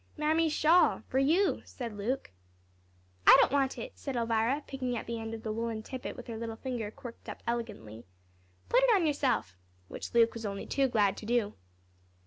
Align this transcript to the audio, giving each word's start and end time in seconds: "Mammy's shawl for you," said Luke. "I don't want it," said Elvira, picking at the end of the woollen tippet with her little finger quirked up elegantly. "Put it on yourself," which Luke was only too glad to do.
"Mammy's 0.17 0.51
shawl 0.51 1.03
for 1.09 1.19
you," 1.19 1.61
said 1.63 1.95
Luke. 1.95 2.31
"I 3.27 3.37
don't 3.39 3.51
want 3.53 3.77
it," 3.77 3.91
said 3.99 4.15
Elvira, 4.15 4.63
picking 4.65 4.97
at 4.97 5.05
the 5.05 5.19
end 5.19 5.35
of 5.35 5.43
the 5.43 5.51
woollen 5.51 5.83
tippet 5.83 6.15
with 6.17 6.25
her 6.25 6.37
little 6.37 6.55
finger 6.55 6.89
quirked 6.89 7.29
up 7.29 7.43
elegantly. 7.45 8.03
"Put 8.67 8.81
it 8.81 8.89
on 8.95 9.05
yourself," 9.05 9.55
which 9.89 10.15
Luke 10.15 10.33
was 10.33 10.43
only 10.43 10.65
too 10.65 10.87
glad 10.87 11.15
to 11.17 11.27
do. 11.27 11.53